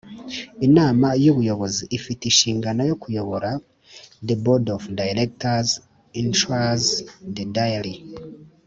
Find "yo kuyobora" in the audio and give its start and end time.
2.89-3.49